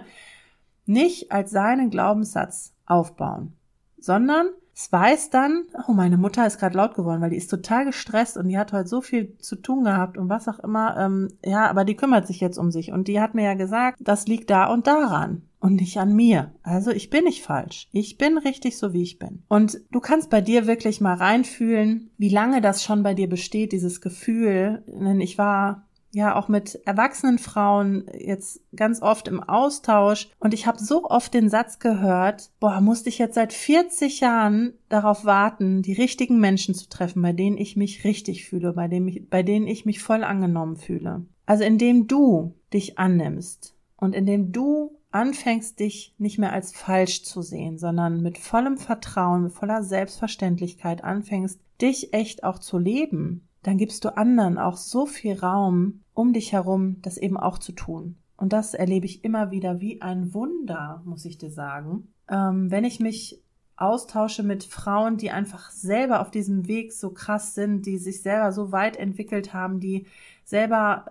nicht 0.86 1.34
als 1.34 1.52
seinen 1.52 1.90
Glaubenssatz 1.90 2.74
aufbauen 2.86 3.58
sondern 4.02 4.48
es 4.74 4.92
weiß 4.92 5.30
dann, 5.30 5.64
oh, 5.88 5.92
meine 5.92 6.18
Mutter 6.18 6.48
ist 6.48 6.60
gerade 6.60 6.78
laut 6.78 6.96
geworden, 6.96 7.22
weil 7.22 7.30
die 7.30 7.38
ist 7.38 7.50
total 7.50 7.86
gestresst 7.86 8.38
und 8.38 8.48
die 8.48 8.58
hat 8.58 8.74
heute 8.74 8.88
so 8.88 9.02
viel 9.02 9.38
zu 9.38 9.56
tun 9.56 9.84
gehabt 9.84 10.18
und 10.18 10.30
was 10.30 10.48
auch 10.48 10.60
immer. 10.60 10.98
Ähm, 10.98 11.28
ja, 11.46 11.70
aber 11.70 11.86
die 11.86 11.96
kümmert 11.96 12.26
sich 12.26 12.40
jetzt 12.40 12.58
um 12.58 12.72
sich 12.72 12.92
und 12.92 13.08
die 13.08 13.20
hat 13.20 13.36
mir 13.36 13.44
ja 13.44 13.54
gesagt, 13.54 14.00
das 14.02 14.28
liegt 14.28 14.50
da 14.50 14.66
und 14.66 14.88
daran 14.88 15.44
und 15.60 15.76
nicht 15.76 15.98
an 16.00 16.16
mir. 16.16 16.52
Also 16.64 16.90
ich 16.92 17.10
bin 17.10 17.26
nicht 17.26 17.44
falsch. 17.44 17.88
Ich 17.92 18.18
bin 18.18 18.38
richtig 18.38 18.78
so, 18.78 18.94
wie 18.94 19.04
ich 19.04 19.20
bin. 19.20 19.44
Und 19.48 19.80
du 19.92 20.00
kannst 20.00 20.30
bei 20.30 20.42
dir 20.42 20.68
wirklich 20.68 21.02
mal 21.02 21.16
reinfühlen, 21.16 22.10
wie 22.18 22.30
lange 22.30 22.62
das 22.62 22.84
schon 22.84 23.04
bei 23.04 23.14
dir 23.14 23.30
besteht, 23.30 23.72
dieses 23.74 24.02
Gefühl. 24.02 24.84
Denn 24.88 25.22
ich 25.22 25.38
war 25.38 25.88
ja 26.12 26.36
auch 26.36 26.48
mit 26.48 26.76
erwachsenen 26.86 27.40
Frauen 27.40 28.06
jetzt 28.18 28.62
ganz 28.76 29.02
oft 29.02 29.28
im 29.28 29.42
Austausch 29.42 30.30
und 30.40 30.54
ich 30.54 30.68
habe 30.68 30.80
so 30.80 31.06
oft 31.06 31.34
den 31.34 31.50
Satz 31.50 31.80
gehört, 31.80 32.52
boah, 32.60 32.82
musste 32.82 33.10
ich 33.10 33.18
jetzt 33.18 33.36
seit 33.36 33.54
40 33.54 34.20
Jahren 34.20 34.74
darauf 34.90 35.26
warten, 35.26 35.82
die 35.82 35.94
richtigen 35.94 36.40
Menschen 36.40 36.76
zu 36.76 36.90
treffen, 36.90 37.22
bei 37.22 37.34
denen 37.34 37.58
ich 37.58 37.76
mich 37.76 38.04
richtig 38.04 38.46
fühle, 38.46 38.74
bei, 38.74 38.88
dem 38.88 39.08
ich, 39.08 39.30
bei 39.30 39.44
denen 39.44 39.68
ich 39.68 39.86
mich 39.86 40.02
voll 40.02 40.24
angenommen 40.24 40.76
fühle. 40.76 41.26
Also 41.46 41.64
indem 41.64 42.08
du 42.08 42.56
dich 42.74 43.00
annimmst 43.00 43.76
und 43.98 44.14
indem 44.14 44.52
du 44.52 44.98
anfängst, 45.12 45.80
dich 45.80 46.16
nicht 46.18 46.38
mehr 46.38 46.54
als 46.54 46.74
falsch 46.74 47.24
zu 47.24 47.42
sehen, 47.42 47.78
sondern 47.78 48.22
mit 48.22 48.38
vollem 48.38 48.78
Vertrauen, 48.78 49.44
mit 49.44 49.52
voller 49.52 49.84
Selbstverständlichkeit 49.84 51.04
anfängst, 51.04 51.60
dich 51.82 52.14
echt 52.14 52.44
auch 52.44 52.60
zu 52.60 52.78
leben, 52.78 53.48
dann 53.64 53.78
gibst 53.78 54.06
du 54.06 54.16
anderen 54.16 54.58
auch 54.58 54.78
so 54.78 55.06
viel 55.06 55.38
Raum 55.38 56.01
um 56.14 56.34
dich 56.34 56.52
herum, 56.52 56.98
das 57.02 57.18
eben 57.18 57.38
auch 57.38 57.58
zu 57.58 57.72
tun. 57.72 58.18
Und 58.38 58.54
das 58.54 58.74
erlebe 58.74 59.06
ich 59.06 59.24
immer 59.24 59.52
wieder 59.52 59.82
wie 59.82 60.02
ein 60.02 60.34
Wunder, 60.34 61.02
muss 61.06 61.26
ich 61.26 61.38
dir 61.38 61.52
sagen. 61.52 62.08
Ähm, 62.28 62.72
wenn 62.72 62.84
ich 62.84 63.00
mich 63.00 63.42
austausche 63.78 64.44
mit 64.44 64.64
Frauen, 64.64 65.18
die 65.18 65.32
einfach 65.32 65.72
selber 65.72 66.22
auf 66.22 66.32
diesem 66.32 66.68
Weg 66.68 66.94
so 66.94 67.12
krass 67.12 67.56
sind, 67.56 67.86
die 67.86 67.98
sich 67.98 68.22
selber 68.22 68.52
so 68.52 68.72
weit 68.72 68.98
entwickelt 68.98 69.54
haben, 69.54 69.80
die 69.80 70.06
selber 70.44 71.06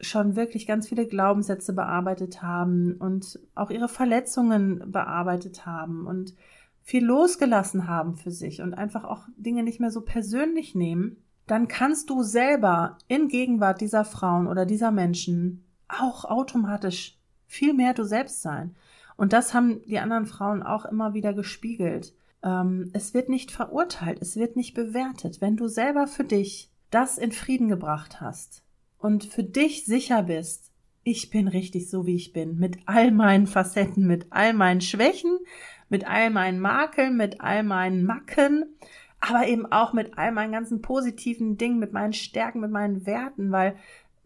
schon 0.00 0.36
wirklich 0.36 0.66
ganz 0.66 0.88
viele 0.88 1.06
Glaubenssätze 1.06 1.72
bearbeitet 1.72 2.42
haben 2.42 2.96
und 2.98 3.38
auch 3.54 3.70
ihre 3.70 3.88
Verletzungen 3.88 4.90
bearbeitet 4.90 5.66
haben 5.66 6.06
und 6.06 6.34
viel 6.82 7.04
losgelassen 7.04 7.88
haben 7.88 8.14
für 8.14 8.30
sich 8.30 8.60
und 8.60 8.74
einfach 8.74 9.04
auch 9.04 9.26
Dinge 9.36 9.62
nicht 9.62 9.80
mehr 9.80 9.90
so 9.90 10.02
persönlich 10.02 10.74
nehmen, 10.74 11.16
dann 11.46 11.68
kannst 11.68 12.10
du 12.10 12.22
selber 12.22 12.98
in 13.08 13.28
Gegenwart 13.28 13.80
dieser 13.80 14.04
Frauen 14.04 14.46
oder 14.46 14.66
dieser 14.66 14.90
Menschen 14.90 15.64
auch 15.88 16.24
automatisch 16.24 17.18
viel 17.46 17.72
mehr 17.72 17.94
du 17.94 18.04
selbst 18.04 18.42
sein. 18.42 18.74
Und 19.16 19.32
das 19.32 19.54
haben 19.54 19.80
die 19.86 19.98
anderen 19.98 20.26
Frauen 20.26 20.62
auch 20.62 20.84
immer 20.84 21.14
wieder 21.14 21.32
gespiegelt. 21.32 22.14
Ähm, 22.42 22.90
es 22.92 23.14
wird 23.14 23.28
nicht 23.28 23.50
verurteilt, 23.50 24.18
es 24.20 24.36
wird 24.36 24.56
nicht 24.56 24.74
bewertet. 24.74 25.40
Wenn 25.40 25.56
du 25.56 25.68
selber 25.68 26.06
für 26.06 26.24
dich 26.24 26.70
das 26.90 27.18
in 27.18 27.32
Frieden 27.32 27.68
gebracht 27.68 28.20
hast 28.20 28.62
und 28.98 29.24
für 29.24 29.42
dich 29.42 29.84
sicher 29.84 30.24
bist, 30.24 30.72
ich 31.02 31.30
bin 31.30 31.46
richtig 31.46 31.88
so, 31.88 32.04
wie 32.04 32.16
ich 32.16 32.32
bin, 32.32 32.58
mit 32.58 32.78
all 32.86 33.12
meinen 33.12 33.46
Facetten, 33.46 34.06
mit 34.06 34.26
all 34.30 34.52
meinen 34.52 34.80
Schwächen, 34.80 35.38
mit 35.88 36.06
all 36.06 36.30
meinen 36.30 36.58
Makeln, 36.58 37.16
mit 37.16 37.40
all 37.40 37.62
meinen 37.62 38.04
Macken, 38.04 38.76
aber 39.20 39.46
eben 39.46 39.70
auch 39.70 39.92
mit 39.92 40.18
all 40.18 40.32
meinen 40.32 40.52
ganzen 40.52 40.82
positiven 40.82 41.56
Dingen, 41.56 41.78
mit 41.78 41.92
meinen 41.92 42.12
Stärken, 42.12 42.60
mit 42.60 42.70
meinen 42.70 43.06
Werten, 43.06 43.50
weil 43.50 43.76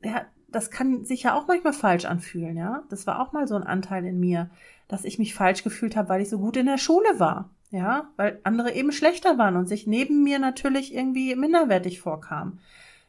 ja, 0.02 0.24
das 0.48 0.70
kann 0.70 1.04
sich 1.04 1.24
ja 1.24 1.34
auch 1.34 1.46
manchmal 1.46 1.72
falsch 1.72 2.04
anfühlen, 2.04 2.56
ja. 2.56 2.82
Das 2.90 3.06
war 3.06 3.20
auch 3.20 3.32
mal 3.32 3.46
so 3.46 3.54
ein 3.54 3.62
Anteil 3.62 4.04
in 4.04 4.18
mir, 4.18 4.50
dass 4.88 5.04
ich 5.04 5.18
mich 5.18 5.34
falsch 5.34 5.62
gefühlt 5.62 5.96
habe, 5.96 6.08
weil 6.08 6.20
ich 6.20 6.28
so 6.28 6.38
gut 6.38 6.56
in 6.56 6.66
der 6.66 6.78
Schule 6.78 7.18
war, 7.18 7.50
ja, 7.70 8.10
weil 8.16 8.40
andere 8.42 8.72
eben 8.72 8.92
schlechter 8.92 9.38
waren 9.38 9.56
und 9.56 9.68
sich 9.68 9.86
neben 9.86 10.22
mir 10.22 10.38
natürlich 10.38 10.94
irgendwie 10.94 11.36
minderwertig 11.36 12.00
vorkam. 12.00 12.58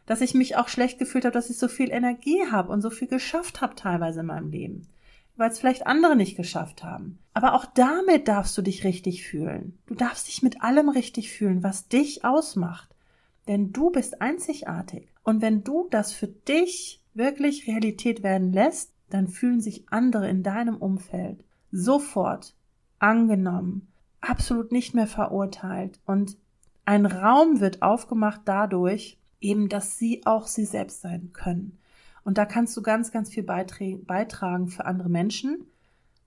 Dass 0.06 0.22
ich 0.22 0.34
mich 0.34 0.58
auch 0.58 0.68
schlecht 0.68 1.00
gefühlt 1.00 1.26
habe, 1.26 1.34
dass 1.34 1.50
ich 1.50 1.58
so 1.58 1.68
viel 1.68 1.92
Energie 1.92 2.42
habe 2.52 2.72
und 2.72 2.82
so 2.82 2.90
viel 2.90 3.08
geschafft 3.08 3.62
habe 3.62 3.76
teilweise 3.76 4.22
in 4.22 4.26
meinem 4.28 4.52
Leben 4.52 4.88
weil 5.42 5.50
es 5.50 5.58
vielleicht 5.58 5.88
andere 5.88 6.16
nicht 6.16 6.38
geschafft 6.38 6.84
haben. 6.84 7.18
Aber 7.34 7.56
auch 7.56 7.66
damit 7.66 8.28
darfst 8.28 8.56
du 8.60 8.62
dich 8.62 8.84
richtig 8.84 9.26
fühlen. 9.26 9.80
Du 9.88 9.96
darfst 9.96 10.28
dich 10.28 10.44
mit 10.44 10.62
allem 10.62 10.88
richtig 10.88 11.32
fühlen, 11.32 11.64
was 11.64 11.88
dich 11.88 12.24
ausmacht. 12.24 12.96
Denn 13.48 13.74
du 13.74 13.90
bist 13.90 14.22
einzigartig. 14.22 15.08
Und 15.24 15.42
wenn 15.42 15.64
du 15.64 15.88
das 15.90 16.14
für 16.14 16.28
dich 16.28 17.04
wirklich 17.16 17.68
Realität 17.68 18.22
werden 18.22 18.54
lässt, 18.54 18.94
dann 19.10 19.28
fühlen 19.28 19.62
sich 19.62 19.90
andere 19.90 20.30
in 20.30 20.44
deinem 20.44 20.78
Umfeld 20.78 21.44
sofort 21.72 22.54
angenommen, 23.00 23.88
absolut 24.20 24.72
nicht 24.72 24.94
mehr 24.94 25.08
verurteilt. 25.08 26.00
Und 26.06 26.38
ein 26.86 27.08
Raum 27.08 27.60
wird 27.62 27.82
aufgemacht 27.82 28.42
dadurch, 28.46 29.18
eben, 29.40 29.70
dass 29.70 29.98
sie 29.98 30.24
auch 30.24 30.46
sie 30.46 30.66
selbst 30.66 31.02
sein 31.02 31.32
können. 31.34 31.80
Und 32.24 32.38
da 32.38 32.46
kannst 32.46 32.76
du 32.78 32.82
ganz, 32.82 33.12
ganz 33.12 33.30
viel 33.30 33.44
beitragen 33.44 34.68
für 34.68 34.86
andere 34.86 35.10
Menschen, 35.10 35.66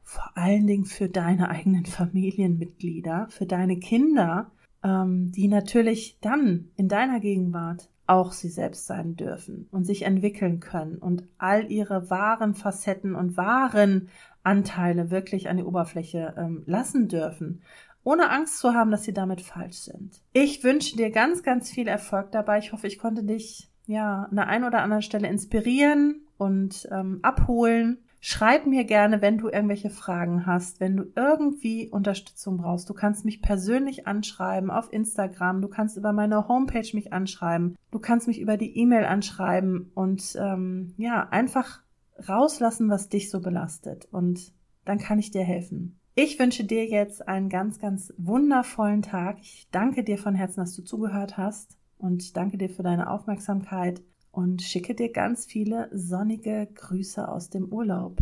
vor 0.03 0.33
allen 0.35 0.67
Dingen 0.67 0.85
für 0.85 1.09
deine 1.09 1.49
eigenen 1.49 1.87
Familienmitglieder, 1.87 3.29
für 3.31 3.47
deine 3.47 3.79
Kinder, 3.79 4.51
ähm, 4.83 5.33
die 5.33 5.49
natürlich 5.49 6.19
dann 6.21 6.69
in 6.77 6.89
deiner 6.89 7.21
Gegenwart 7.21 7.89
auch 8.07 8.33
sie 8.33 8.51
selbst 8.51 8.87
sein 8.87 9.17
dürfen 9.17 9.67
und 9.71 9.85
sich 9.85 10.03
entwickeln 10.03 10.61
können 10.61 10.99
und 10.99 11.25
all 11.39 11.71
ihre 11.71 12.11
wahren 12.11 12.55
Facetten 12.55 13.15
und 13.15 13.37
wahren 13.37 14.11
Anteile 14.43 15.11
wirklich 15.11 15.49
an 15.49 15.57
die 15.57 15.65
Oberfläche 15.65 16.35
ähm, 16.37 16.65
lassen 16.67 17.09
dürfen, 17.09 17.63
ohne 18.03 18.31
Angst 18.31 18.59
zu 18.59 18.75
haben, 18.75 18.91
dass 18.91 19.05
sie 19.05 19.15
damit 19.15 19.41
falsch 19.41 19.79
sind. 19.79 20.21
Ich 20.35 20.63
wünsche 20.63 20.97
dir 20.97 21.11
ganz, 21.11 21.43
ganz 21.43 21.71
viel 21.71 21.89
Erfolg 21.89 22.31
dabei. 22.33 22.59
Ich 22.59 22.73
hoffe, 22.73 22.87
ich 22.87 22.99
konnte 22.99 23.25
dich 23.25 23.71
ja 23.87 24.25
an 24.25 24.37
der 24.37 24.49
einen 24.49 24.65
oder 24.65 24.83
anderen 24.83 25.03
Stelle 25.03 25.29
inspirieren 25.29 26.23
und 26.37 26.89
ähm, 26.91 27.21
abholen. 27.23 27.99
Schreib 28.21 28.65
mir 28.65 28.85
gerne, 28.85 29.21
wenn 29.21 29.37
du 29.37 29.51
irgendwelche 29.51 29.91
Fragen 29.91 30.47
hast, 30.47 30.81
wenn 30.81 30.97
du 30.97 31.05
irgendwie 31.15 31.91
Unterstützung 31.91 32.57
brauchst. 32.57 32.89
Du 32.89 32.95
kannst 32.95 33.27
mich 33.27 33.43
persönlich 33.43 34.07
anschreiben 34.07 34.71
auf 34.71 34.91
Instagram, 34.91 35.61
du 35.61 35.69
kannst 35.69 35.99
über 35.99 36.15
meine 36.15 36.49
Homepage 36.49 36.89
mich 36.95 37.13
anschreiben, 37.13 37.77
du 37.91 37.99
kannst 37.99 38.27
mich 38.27 38.41
über 38.41 38.57
die 38.57 38.79
E-Mail 38.79 39.05
anschreiben 39.05 39.91
und 39.95 40.37
ähm, 40.41 40.95
ja, 40.97 41.29
einfach 41.29 41.83
rauslassen, 42.27 42.89
was 42.89 43.11
dich 43.11 43.31
so 43.31 43.41
belastet. 43.41 44.09
Und 44.11 44.55
dann 44.87 44.99
kann 44.99 45.19
ich 45.19 45.31
dir 45.31 45.45
helfen. 45.45 46.01
Ich 46.15 46.39
wünsche 46.39 46.65
dir 46.65 46.87
jetzt 46.87 47.29
einen 47.29 47.51
ganz, 47.51 47.79
ganz 47.79 48.15
wundervollen 48.17 49.03
Tag. 49.03 49.39
Ich 49.43 49.69
danke 49.71 50.03
dir 50.03 50.17
von 50.17 50.35
Herzen, 50.35 50.61
dass 50.61 50.75
du 50.75 50.83
zugehört 50.83 51.37
hast 51.37 51.77
und 51.99 52.37
danke 52.37 52.59
dir 52.59 52.69
für 52.69 52.83
deine 52.83 53.11
Aufmerksamkeit 53.11 54.03
und 54.31 54.63
schicke 54.63 54.95
dir 54.95 55.13
ganz 55.13 55.47
viele 55.47 55.89
sonnige 55.93 56.69
Grüße 56.75 57.27
aus 57.29 57.51
dem 57.51 57.73
Urlaub. 57.73 58.19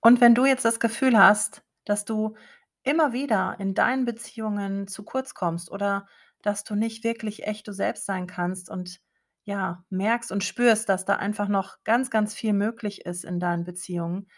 Und 0.00 0.20
wenn 0.20 0.34
du 0.34 0.46
jetzt 0.46 0.64
das 0.64 0.80
Gefühl 0.80 1.18
hast, 1.18 1.62
dass 1.84 2.04
du 2.04 2.34
immer 2.82 3.12
wieder 3.12 3.56
in 3.58 3.74
deinen 3.74 4.04
Beziehungen 4.04 4.86
zu 4.86 5.02
kurz 5.04 5.34
kommst 5.34 5.70
oder 5.70 6.06
dass 6.42 6.64
du 6.64 6.74
nicht 6.74 7.04
wirklich 7.04 7.46
echt 7.46 7.66
du 7.66 7.72
selbst 7.72 8.06
sein 8.06 8.26
kannst 8.26 8.70
und 8.70 9.00
ja, 9.44 9.84
merkst 9.88 10.30
und 10.30 10.44
spürst, 10.44 10.88
dass 10.88 11.04
da 11.04 11.16
einfach 11.16 11.48
noch 11.48 11.82
ganz, 11.82 12.10
ganz 12.10 12.34
viel 12.34 12.52
möglich 12.52 13.06
ist 13.06 13.24
in 13.24 13.40
deinen 13.40 13.64
Beziehungen, 13.64 14.28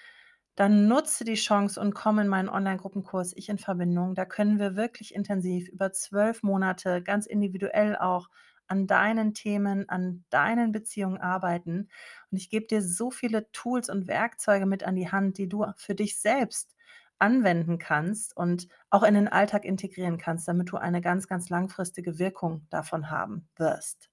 dann 0.61 0.89
nutze 0.89 1.25
die 1.25 1.37
Chance 1.37 1.81
und 1.81 1.95
komm 1.95 2.19
in 2.19 2.29
meinen 2.29 2.51
Online-Gruppenkurs 2.51 3.33
Ich 3.35 3.49
in 3.49 3.57
Verbindung. 3.57 4.15
Da 4.15 4.27
können 4.27 4.59
wir 4.59 4.77
wirklich 4.77 5.15
intensiv 5.15 5.67
über 5.71 5.91
zwölf 5.91 6.43
Monate, 6.43 7.03
ganz 7.03 7.25
individuell 7.25 7.97
auch, 7.97 8.29
an 8.67 8.87
deinen 8.87 9.33
Themen, 9.33 9.89
an 9.89 10.23
deinen 10.29 10.71
Beziehungen 10.71 11.17
arbeiten. 11.17 11.89
Und 12.31 12.37
ich 12.37 12.51
gebe 12.51 12.67
dir 12.67 12.83
so 12.83 13.11
viele 13.11 13.51
Tools 13.53 13.89
und 13.89 14.07
Werkzeuge 14.07 14.67
mit 14.67 14.85
an 14.85 14.97
die 14.97 15.11
Hand, 15.11 15.39
die 15.39 15.49
du 15.49 15.65
für 15.79 15.95
dich 15.95 16.21
selbst 16.21 16.77
anwenden 17.19 17.79
kannst 17.79 18.37
und 18.37 18.69
auch 18.91 19.03
in 19.03 19.15
den 19.15 19.29
Alltag 19.29 19.65
integrieren 19.65 20.19
kannst, 20.19 20.47
damit 20.47 20.71
du 20.73 20.77
eine 20.77 21.01
ganz, 21.01 21.27
ganz 21.27 21.49
langfristige 21.49 22.19
Wirkung 22.19 22.67
davon 22.69 23.11
haben 23.11 23.49
wirst. 23.57 24.11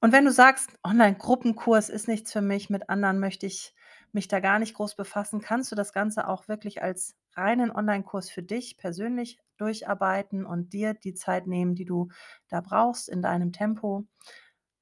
Und 0.00 0.10
wenn 0.10 0.24
du 0.24 0.32
sagst, 0.32 0.70
Online-Gruppenkurs 0.82 1.88
ist 1.88 2.08
nichts 2.08 2.32
für 2.32 2.42
mich, 2.42 2.68
mit 2.68 2.90
anderen 2.90 3.20
möchte 3.20 3.46
ich 3.46 3.76
mich 4.14 4.28
da 4.28 4.40
gar 4.40 4.58
nicht 4.58 4.74
groß 4.74 4.94
befassen, 4.94 5.40
kannst 5.40 5.72
du 5.72 5.76
das 5.76 5.92
Ganze 5.92 6.28
auch 6.28 6.48
wirklich 6.48 6.82
als 6.82 7.16
reinen 7.34 7.70
Online-Kurs 7.70 8.30
für 8.30 8.42
dich 8.42 8.76
persönlich 8.76 9.38
durcharbeiten 9.56 10.44
und 10.44 10.72
dir 10.72 10.94
die 10.94 11.14
Zeit 11.14 11.46
nehmen, 11.46 11.74
die 11.74 11.84
du 11.84 12.08
da 12.48 12.60
brauchst 12.60 13.08
in 13.08 13.22
deinem 13.22 13.52
Tempo. 13.52 14.06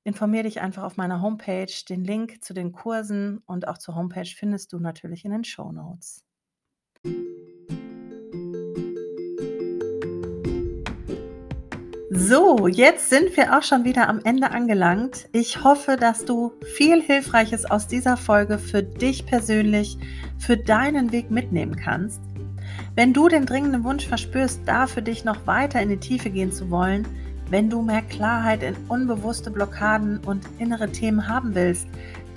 Informiere 0.02 0.44
dich 0.44 0.60
einfach 0.60 0.82
auf 0.82 0.96
meiner 0.96 1.20
Homepage. 1.20 1.72
Den 1.88 2.04
Link 2.04 2.42
zu 2.42 2.54
den 2.54 2.72
Kursen 2.72 3.38
und 3.46 3.68
auch 3.68 3.78
zur 3.78 3.94
Homepage 3.94 4.24
findest 4.24 4.72
du 4.72 4.78
natürlich 4.78 5.24
in 5.24 5.32
den 5.32 5.44
Show 5.44 5.72
Notes. 5.72 6.24
So, 12.22 12.68
jetzt 12.68 13.08
sind 13.08 13.34
wir 13.38 13.56
auch 13.56 13.62
schon 13.62 13.84
wieder 13.84 14.06
am 14.06 14.20
Ende 14.22 14.50
angelangt. 14.50 15.30
Ich 15.32 15.64
hoffe, 15.64 15.96
dass 15.98 16.26
du 16.26 16.52
viel 16.76 17.00
Hilfreiches 17.00 17.64
aus 17.64 17.86
dieser 17.86 18.18
Folge 18.18 18.58
für 18.58 18.82
dich 18.82 19.24
persönlich, 19.24 19.96
für 20.36 20.58
deinen 20.58 21.12
Weg 21.12 21.30
mitnehmen 21.30 21.76
kannst. 21.76 22.20
Wenn 22.94 23.14
du 23.14 23.28
den 23.28 23.46
dringenden 23.46 23.84
Wunsch 23.84 24.06
verspürst, 24.06 24.60
da 24.66 24.86
für 24.86 25.00
dich 25.00 25.24
noch 25.24 25.46
weiter 25.46 25.80
in 25.80 25.88
die 25.88 25.96
Tiefe 25.96 26.28
gehen 26.28 26.52
zu 26.52 26.70
wollen, 26.70 27.08
wenn 27.48 27.70
du 27.70 27.80
mehr 27.80 28.02
Klarheit 28.02 28.62
in 28.62 28.76
unbewusste 28.88 29.50
Blockaden 29.50 30.18
und 30.18 30.44
innere 30.58 30.92
Themen 30.92 31.26
haben 31.26 31.54
willst, 31.54 31.88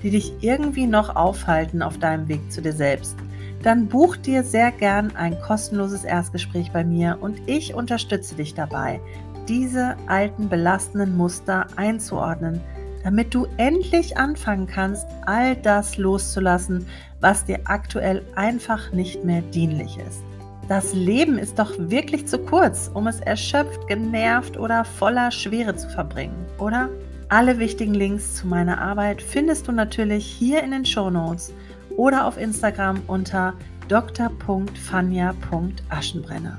die 0.02 0.12
dich 0.12 0.32
irgendwie 0.40 0.88
noch 0.88 1.14
aufhalten 1.14 1.82
auf 1.82 1.98
deinem 1.98 2.30
Weg 2.30 2.50
zu 2.50 2.62
dir 2.62 2.74
selbst, 2.74 3.18
dann 3.64 3.90
buch 3.90 4.16
dir 4.16 4.44
sehr 4.44 4.72
gern 4.72 5.14
ein 5.18 5.38
kostenloses 5.42 6.06
Erstgespräch 6.06 6.72
bei 6.72 6.86
mir 6.86 7.18
und 7.20 7.42
ich 7.48 7.74
unterstütze 7.74 8.36
dich 8.36 8.54
dabei, 8.54 9.02
diese 9.48 9.96
alten 10.08 10.50
belastenden 10.50 11.18
Muster 11.18 11.68
einzuordnen, 11.76 12.62
damit 13.04 13.34
du 13.34 13.48
endlich 13.58 14.18
anfangen 14.18 14.68
kannst, 14.68 15.08
all 15.26 15.56
das 15.56 15.98
loszulassen, 15.98 16.86
was 17.20 17.46
dir 17.46 17.62
aktuell 17.66 18.22
einfach 18.36 18.92
nicht 18.92 19.24
mehr 19.24 19.42
dienlich 19.42 19.98
ist. 19.98 20.22
Das 20.70 20.94
Leben 20.94 21.38
ist 21.38 21.60
doch 21.60 21.74
wirklich 21.78 22.26
zu 22.28 22.40
kurz, 22.40 22.90
um 22.94 23.08
es 23.08 23.20
erschöpft, 23.20 23.86
genervt 23.88 24.58
oder 24.58 24.86
voller 24.86 25.30
Schwere 25.32 25.76
zu 25.76 25.90
verbringen, 25.90 26.46
oder? 26.58 26.88
Alle 27.28 27.60
wichtigen 27.60 27.94
Links 27.94 28.36
zu 28.36 28.48
meiner 28.48 28.80
Arbeit 28.80 29.22
findest 29.22 29.68
du 29.68 29.74
natürlich 29.74 30.26
hier 30.26 30.64
in 30.64 30.72
den 30.72 30.86
Show 30.86 31.10
Notes 31.10 31.52
oder 31.98 32.26
auf 32.28 32.38
Instagram 32.38 33.02
unter 33.08 33.56
dr.fanja.aschenbrenner. 33.90 36.58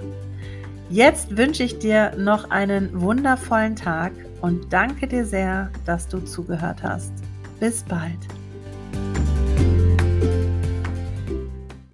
Jetzt 0.95 1.37
wünsche 1.37 1.65
ich 1.65 1.81
dir 1.81 2.13
noch 2.17 2.51
einen 2.51 3.01
wundervollen 3.01 3.75
Tag 3.75 4.13
und 4.43 4.73
danke 4.73 5.09
dir 5.09 5.25
sehr, 5.25 5.73
dass 5.85 6.07
du 6.07 6.21
zugehört 6.21 6.85
hast. 6.85 7.13
Bis 7.59 7.83
bald. 7.83 8.21